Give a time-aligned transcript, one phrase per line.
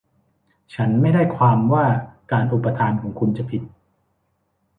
[0.73, 1.85] ฉันไม่ได้ความว่า
[2.31, 3.61] การอุปทานของคุณจะผิด